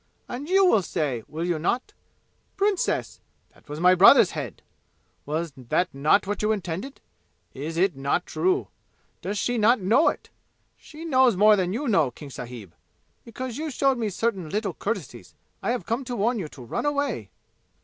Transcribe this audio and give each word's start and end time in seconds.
And 0.27 0.49
you 0.49 0.65
will 0.65 0.81
say, 0.81 1.21
will 1.27 1.45
you 1.45 1.59
not, 1.59 1.93
'Princess, 2.57 3.21
that 3.53 3.69
was 3.69 3.79
my 3.79 3.93
brother's 3.93 4.31
head!'? 4.31 4.63
Was 5.27 5.53
that 5.55 5.93
not 5.93 6.25
what 6.25 6.41
you 6.41 6.51
intended? 6.51 6.99
Is 7.53 7.77
it 7.77 7.95
not 7.95 8.25
true? 8.25 8.69
Does 9.21 9.37
she 9.37 9.59
not 9.59 9.79
know 9.79 10.09
it? 10.09 10.31
She 10.75 11.05
knows 11.05 11.37
more 11.37 11.55
than 11.55 11.71
you 11.71 11.87
know, 11.87 12.09
King 12.09 12.31
sahib! 12.31 12.73
Because 13.23 13.59
you 13.59 13.69
showed 13.69 13.99
me 13.99 14.09
certain 14.09 14.49
little 14.49 14.73
courtesies, 14.73 15.35
I 15.61 15.69
have 15.69 15.85
come 15.85 16.03
to 16.05 16.15
warn 16.15 16.39
you 16.39 16.47
to 16.47 16.63
run 16.63 16.87
away!" 16.87 17.29